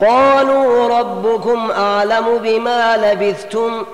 قالوا 0.00 0.98
ربكم 0.98 1.70
أعلم 1.70 2.38
بما 2.42 2.96
لبثتم 2.96 3.84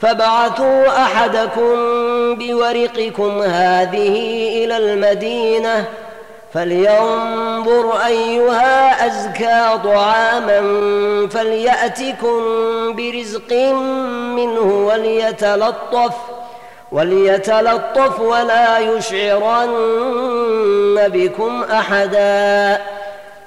فابعثوا 0.00 0.88
أحدكم 0.88 1.74
بورقكم 2.34 3.42
هذه 3.42 4.14
إلى 4.64 4.76
المدينة 4.76 5.84
فلينظر 6.54 8.06
أيها 8.06 9.06
أزكى 9.06 9.78
طعاما 9.84 10.60
فليأتكم 11.28 12.40
برزق 12.96 13.52
منه 14.36 14.86
وليتلطف 14.86 16.14
وليتلطف 16.92 18.20
ولا 18.20 18.78
يشعرن 18.78 19.74
بكم 21.08 21.62
أحدا 21.62 22.80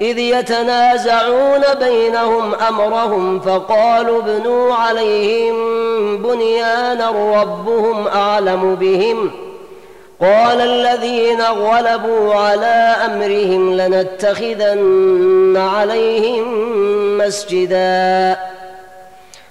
إذ 0.00 0.18
يتنازعون 0.18 1.62
بينهم 1.80 2.54
أمرهم 2.54 3.40
فقالوا 3.40 4.22
ابنوا 4.22 4.74
عليهم 4.74 5.56
بنيانا 6.16 7.10
ربهم 7.42 8.08
أعلم 8.08 8.74
بهم 8.74 9.30
ۖ. 9.46 9.50
قال 10.20 10.60
الذين 10.60 11.42
غلبوا 11.42 12.34
على 12.34 12.96
أمرهم 13.06 13.74
لنتخذن 13.76 15.56
عليهم 15.56 16.46
مسجدا. 17.18 18.36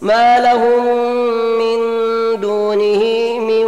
ما 0.00 0.40
لهم 0.40 0.86
من 1.58 1.78
دونه 2.40 3.02
من 3.38 3.64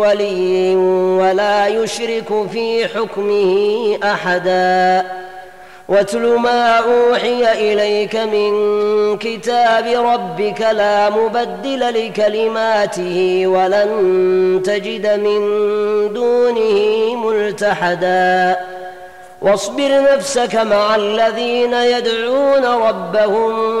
ولي 0.00 0.76
ولا 1.20 1.68
يشرك 1.68 2.46
في 2.52 2.88
حكمه 2.88 3.98
أحداً. 4.02 5.04
واتل 5.88 6.26
ما 6.26 6.76
أوحي 6.78 7.72
إليك 7.72 8.16
من 8.16 8.52
كتاب 9.18 9.86
ربك 9.86 10.60
لا 10.60 11.10
مبدل 11.10 12.06
لكلماته 12.06 13.42
ولن 13.46 14.62
تجد 14.64 15.06
من 15.20 15.40
دونه 16.12 17.14
ملتحدا. 17.16 18.56
واصبر 19.42 20.14
نفسك 20.14 20.54
مع 20.54 20.96
الذين 20.96 21.74
يدعون 21.74 22.64
ربهم 22.64 23.71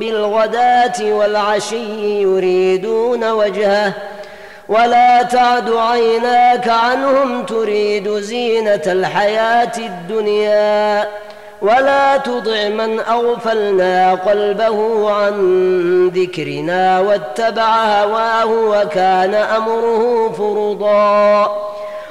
بالغداة 0.00 1.02
والعشي 1.02 2.22
يريدون 2.22 3.30
وجهه 3.30 3.92
ولا 4.68 5.22
تعد 5.22 5.72
عيناك 5.72 6.68
عنهم 6.68 7.46
تريد 7.46 8.08
زينة 8.08 8.82
الحياة 8.86 9.72
الدنيا 9.78 11.08
ولا 11.62 12.16
تطع 12.16 12.68
من 12.68 13.00
أغفلنا 13.00 14.14
قلبه 14.14 15.10
عن 15.10 16.08
ذكرنا 16.08 17.00
واتبع 17.00 18.02
هواه 18.02 18.46
وكان 18.46 19.34
أمره 19.34 20.32
فرضا 20.38 21.56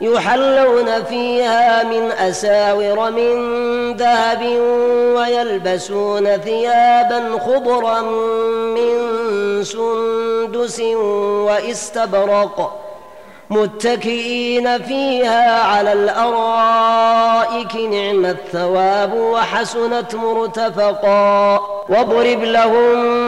يحلون 0.00 1.04
فيها 1.04 1.84
من 1.84 2.12
أساور 2.12 3.10
من 3.10 3.36
ذهب 3.96 4.42
ويلبسون 5.16 6.36
ثيابا 6.36 7.38
خضرا 7.38 8.00
من 8.74 9.64
سندس 9.64 10.80
واستبرق 11.46 12.84
متكئين 13.50 14.82
فيها 14.82 15.62
على 15.62 15.92
الأرائك 15.92 17.76
نعم 17.76 18.26
الثواب 18.26 19.14
وحسنت 19.14 20.14
مرتفقا 20.14 21.60
واضرب 21.88 22.42
لهم 22.42 23.27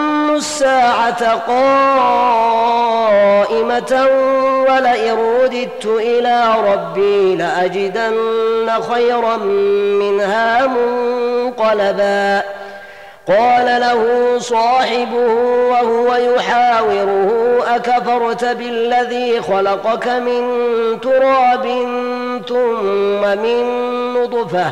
الساعة 0.35 1.35
قائمة 1.47 2.27
ولئن 4.69 5.17
رددت 5.41 5.85
إلى 5.85 6.53
ربي 6.73 7.35
لأجدن 7.35 8.71
خيرا 8.93 9.37
منها 9.37 10.67
منقلبا. 10.67 12.41
قال 13.27 13.81
له 13.81 14.03
صاحبه 14.39 15.33
وهو 15.69 16.15
يحاوره 16.15 17.31
أكفرت 17.75 18.45
بالذي 18.45 19.41
خلقك 19.41 20.07
من 20.07 20.41
تراب 21.01 21.65
ثم 22.47 23.21
من 23.43 23.63
نطفة؟ 24.13 24.71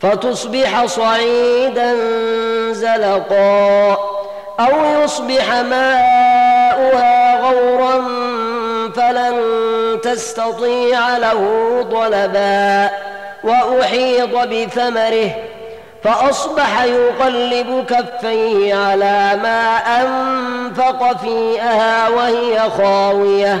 فتصبح 0.00 0.86
صعيدا 0.86 1.94
زلقا 2.72 3.90
أو 4.60 5.02
يصبح 5.04 5.52
ماؤها 5.54 7.40
غورا 7.40 8.00
فلن 8.96 9.36
تستطيع 10.02 11.18
له 11.18 11.42
طلبا 11.92 12.90
وأحيط 13.44 14.36
بثمره 14.36 15.30
فأصبح 16.04 16.82
يقلب 16.84 17.84
كفيه 17.88 18.74
على 18.74 19.30
ما 19.42 19.76
أنفق 19.76 21.16
فيها 21.22 22.08
وهي 22.08 22.70
خاوية 22.78 23.60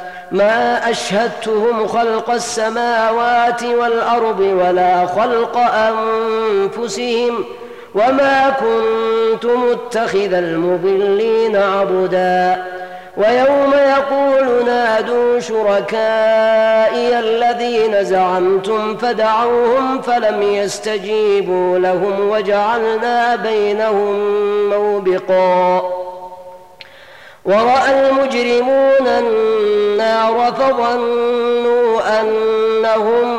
ما 0.31 0.89
أشهدتهم 0.89 1.87
خلق 1.87 2.29
السماوات 2.29 3.63
والأرض 3.63 4.39
ولا 4.39 5.05
خلق 5.05 5.57
أنفسهم 5.57 7.45
وما 7.95 8.49
كنت 8.49 9.45
متخذ 9.45 10.33
المضلين 10.33 11.55
عبدا. 11.55 12.63
ويوم 13.17 13.73
يقول 13.73 14.65
نادوا 14.65 15.39
شركائي 15.39 17.19
الذين 17.19 18.03
زعمتم 18.03 18.97
فدعوهم 18.97 20.01
فلم 20.01 20.41
يستجيبوا 20.41 21.79
لهم 21.79 22.29
وجعلنا 22.29 23.35
بينهم 23.35 24.19
موبقا. 24.69 25.81
ورأى 27.45 28.09
المجرمون 28.09 29.07
النار 29.07 30.53
فظنوا 30.59 32.21
أنهم 32.21 33.37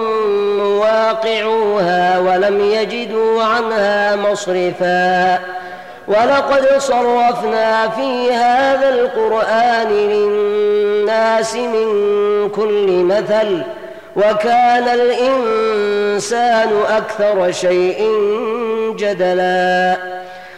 واقعوها 0.78 2.18
ولم 2.18 2.60
يجدوا 2.60 3.42
عنها 3.42 4.16
مصرفا 4.16 5.38
ولقد 6.08 6.78
صرفنا 6.78 7.88
في 7.88 8.32
هذا 8.32 8.88
القرآن 8.88 9.88
للناس 9.88 11.54
من 11.54 11.88
كل 12.56 13.04
مثل 13.04 13.62
وكان 14.16 14.88
الإنسان 14.88 16.68
أكثر 16.88 17.52
شيء 17.52 18.10
جدلا 18.98 19.96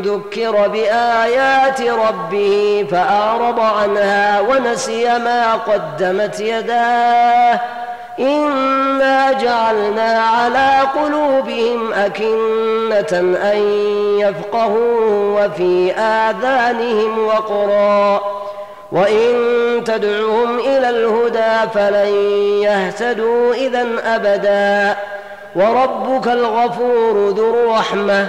ذكر 0.00 0.68
بآيات 0.68 1.80
ربه 1.80 2.86
فأعرض 2.90 3.60
عنها 3.60 4.40
ونسي 4.40 5.04
ما 5.18 5.54
قدمت 5.54 6.40
يداه 6.40 7.60
إنا 8.18 9.32
جعلنا 9.32 10.20
على 10.20 10.80
قلوبهم 10.94 11.92
أكنة 11.92 13.38
أن 13.52 13.58
يفقهوا 14.18 15.40
وفي 15.40 15.92
آذانهم 15.92 17.26
وقرا 17.26 18.20
وإن 18.92 19.34
تدعهم 19.84 20.58
إلى 20.58 20.90
الهدى 20.90 21.70
فلن 21.74 22.14
يهتدوا 22.62 23.54
إذا 23.54 23.86
أبدا 24.04 24.96
وربك 25.56 26.28
الغفور 26.28 27.28
ذو 27.28 27.50
الرحمة 27.50 28.28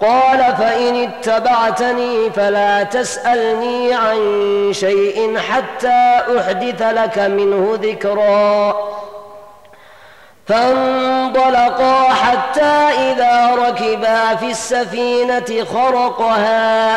قال 0.00 0.54
فإن 0.58 0.94
اتبعتني 0.96 2.30
فلا 2.30 2.82
تسألني 2.82 3.94
عن 3.94 4.18
شيء 4.72 5.38
حتى 5.38 6.20
أحدث 6.38 6.82
لك 6.82 7.18
منه 7.18 7.78
ذكرا. 7.82 8.76
فانطلقا 10.46 12.02
حتى 12.02 12.88
إذا 13.10 13.54
ركبا 13.54 14.34
في 14.34 14.50
السفينة 14.50 15.64
خرقها. 15.72 16.96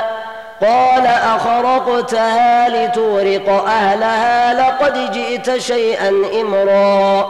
قال 0.62 1.06
أخرقتها 1.08 2.70
لتغرق 2.70 3.50
أهلها 3.68 4.54
لقد 4.54 5.12
جئت 5.12 5.58
شيئا 5.58 6.10
إمرا. 6.42 7.30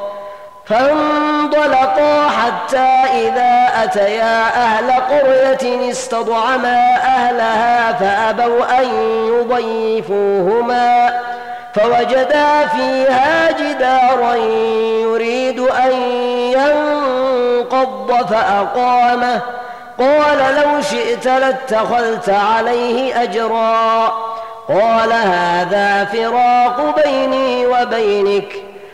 فانطلقا 0.71 2.27
حتى 2.29 2.89
إذا 3.13 3.83
أتيا 3.83 4.41
أهل 4.63 4.91
قرية 4.91 5.91
استطعما 5.91 6.95
أهلها 6.95 7.91
فأبوا 7.93 8.79
أن 8.79 8.85
يضيفوهما 9.27 11.19
فوجدا 11.73 12.67
فيها 12.67 13.51
جدارا 13.51 14.35
يريد 15.03 15.59
أن 15.59 15.91
ينقض 16.51 18.27
فأقامه. 18.29 19.41
قال 19.99 20.37
لو 20.55 20.81
شئت 20.81 21.25
لاتخذت 21.25 22.29
عليه 22.29 23.23
أجرا. 23.23 24.13
قال 24.69 25.13
هذا 25.13 26.05
فراق 26.05 27.03
بيني 27.03 27.65
وبينك. 27.67 28.60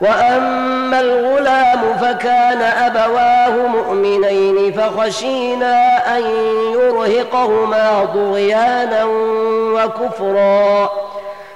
وأما 0.00 1.00
الغلام 1.00 1.96
فكان 2.00 2.62
أبواه 2.62 3.66
مؤمنين 3.66 4.72
فخشينا 4.72 5.96
أن 6.16 6.22
يرهقهما 6.72 8.04
طغيانا 8.14 9.04
وكفرا 9.74 10.90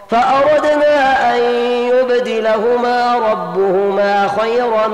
فأردنا 0.08 1.34
أن 1.34 1.42
يبدلهما 1.88 3.14
ربهما 3.30 4.28
خيرا 4.40 4.86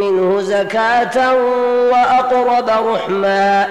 منه 0.00 0.40
زكاة 0.40 1.34
وأقرب 1.92 2.70
رحما 2.94 3.66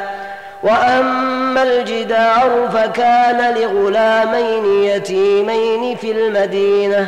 وأما 0.64 1.64
الجدار 1.64 2.70
فكان 2.74 3.54
لغلامين 3.56 4.66
يتيمين 4.84 5.96
في 5.96 6.12
المدينة 6.12 7.08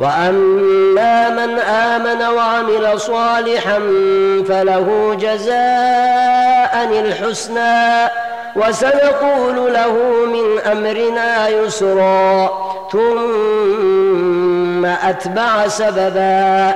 وأما 0.00 1.30
من 1.30 1.58
آمن 1.58 2.22
وعمل 2.36 3.00
صالحا 3.00 3.78
فله 4.48 5.16
جزاء 5.20 6.88
الحسنى 7.04 8.10
وسنقول 8.56 9.72
له 9.72 9.92
من 10.26 10.60
أمرنا 10.72 11.48
يسرا 11.48 12.50
ثم 12.92 14.86
أتبع 14.86 15.68
سببا. 15.68 16.74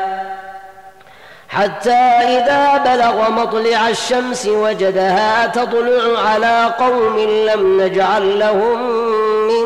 حتى 1.49 2.03
إذا 2.21 2.83
بلغ 2.85 3.31
مطلع 3.31 3.89
الشمس 3.89 4.47
وجدها 4.47 5.47
تطلع 5.47 6.21
على 6.21 6.71
قوم 6.79 7.19
لم 7.19 7.81
نجعل 7.81 8.39
لهم 8.39 8.83
من 9.49 9.65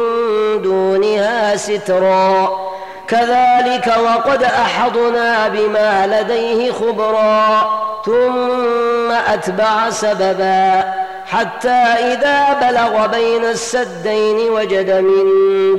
دونها 0.63 1.57
سترا. 1.57 2.68
كذلك 3.09 3.87
وقد 3.87 4.43
أحضنا 4.43 5.49
بما 5.49 6.07
لديه 6.07 6.73
خبرا 6.73 7.71
ثم 8.05 9.11
أتبع 9.33 9.91
سببا 9.91 10.85
حتى 11.27 11.83
إذا 12.13 12.53
بلغ 12.61 13.07
بين 13.07 13.45
السدين 13.45 14.51
وجد 14.51 14.91
من 14.91 15.25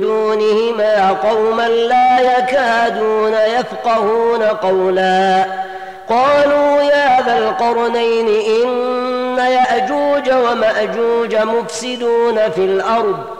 دونهما 0.00 1.10
قوما 1.10 1.68
لا 1.68 2.20
يكادون 2.20 3.32
يفقهون 3.32 4.42
قولا. 4.42 5.44
قالوا 6.08 6.82
يا 6.82 7.22
ذا 7.26 7.38
القرنين 7.38 8.28
إن 8.28 9.38
يأجوج 9.38 10.30
ومأجوج 10.32 11.36
مفسدون 11.36 12.50
في 12.50 12.64
الأرض 12.64 13.39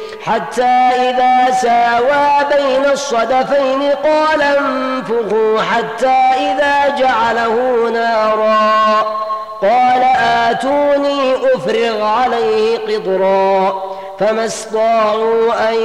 حتى 0.25 0.79
إذا 1.09 1.51
ساوى 1.51 2.45
بين 2.55 2.91
الصدفين 2.91 3.81
قال 4.03 4.41
انفخوا 4.41 5.61
حتى 5.61 6.17
إذا 6.37 6.95
جعله 6.97 7.89
نارا. 7.93 9.01
قال 9.61 10.03
آتوني 10.49 11.35
أفرغ 11.55 12.03
عليه 12.03 12.77
قطرا. 12.77 13.83
فما 14.19 14.45
استطاعوا 14.45 15.69
أن 15.69 15.75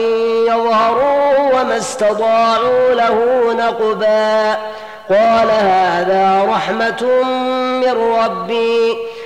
يظهروا 0.46 1.60
وما 1.60 1.76
استطاعوا 1.76 2.94
له 2.94 3.18
نقبا. 3.52 4.56
قال 5.10 5.50
هذا 5.50 6.46
رحمة 6.48 7.22
من 7.82 8.14
ربي. 8.24 8.96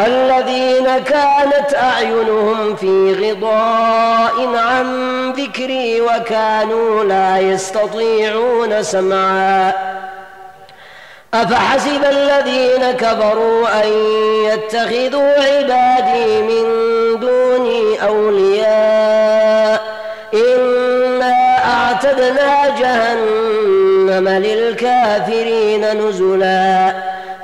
الذين 0.00 0.98
كانت 0.98 1.74
أعينهم 1.74 2.76
في 2.76 3.14
غضاء 3.14 4.56
عن 4.56 4.86
ذكري 5.32 6.00
وكانوا 6.00 7.04
لا 7.04 7.38
يستطيعون 7.38 8.82
سمعا. 8.82 9.72
أفحسب 11.34 12.04
الذين 12.04 12.92
كفروا 12.92 13.84
أن 13.84 13.88
يتخذوا 14.44 15.32
عبادي 15.32 16.42
من 16.42 16.64
دوني 17.20 18.02
أولياء؟ 18.06 19.82
إنا 20.34 21.34
أعتدنا 21.64 22.78
جهنم 22.80 24.28
للكافرين 24.28 25.84
نزلا. 25.84 27.15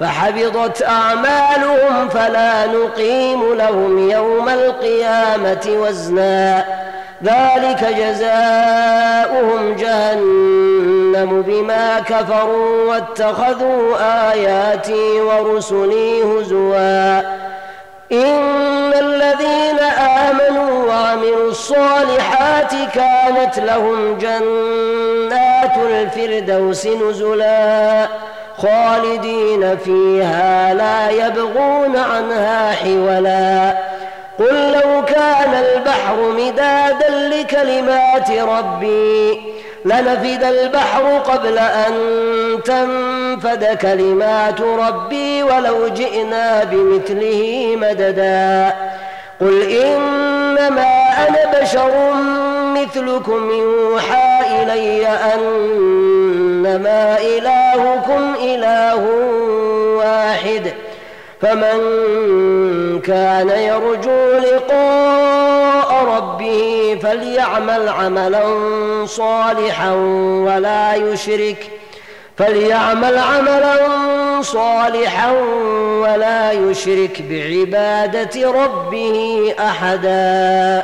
فحبطت 0.00 0.82
أعمالهم 0.82 2.08
فلا 2.08 2.66
نقيم 2.66 3.54
لهم 3.54 4.10
يوم 4.10 4.48
القيامة 4.48 5.68
وزنا. 5.68 6.64
ذلك 7.24 7.84
جزاؤهم 7.98 9.76
جهنم 9.76 11.42
بما 11.46 12.00
كفروا 12.00 12.84
واتخذوا 12.88 13.96
آياتي 14.32 15.20
ورسلي 15.20 16.22
هزوا. 16.22 17.20
إن 18.12 18.92
الذين 18.92 19.78
آمنوا 20.28 20.84
وعملوا 20.88 21.48
الصالحات 21.50 22.72
كانت 22.94 23.58
لهم 23.58 24.18
جنات 24.18 25.76
الفردوس 25.76 26.86
نزلاً. 26.86 28.08
خالدين 28.58 29.76
فيها 29.76 30.74
لا 30.74 31.10
يبغون 31.10 31.96
عنها 31.96 32.72
حولا. 32.72 33.74
قل 34.38 34.72
لو 34.72 35.04
كان 35.04 35.54
البحر 35.54 36.16
مدادا 36.38 37.28
لكلمات 37.28 38.30
ربي 38.30 39.40
لنفد 39.84 40.44
البحر 40.44 41.18
قبل 41.18 41.58
أن 41.58 41.94
تنفد 42.64 43.78
كلمات 43.82 44.60
ربي 44.60 45.42
ولو 45.42 45.88
جئنا 45.88 46.64
بمثله 46.64 47.76
مددا. 47.80 48.74
قل 49.40 49.62
إنما 49.62 50.86
أنا 51.28 51.60
بشر 51.60 52.12
مثلكم 52.74 53.50
يوحى 53.50 54.62
إلي 54.62 55.06
انما 56.64 57.18
الهكم 57.20 58.34
اله 58.40 59.04
واحد 59.96 60.72
فمن 61.40 61.80
كان 63.00 63.48
يرجو 63.48 64.38
لقاء 64.38 66.04
ربه 66.04 66.98
فليعمل 67.02 67.88
عملا 67.88 68.42
صالحا 69.06 69.92
ولا 70.46 70.94
يشرك 70.94 71.70
فليعمل 72.36 73.18
عملا 73.18 73.76
صالحا 74.42 75.32
ولا 76.00 76.52
يشرك 76.52 77.22
بعباده 77.22 78.50
ربه 78.50 79.54
احدا 79.58 80.82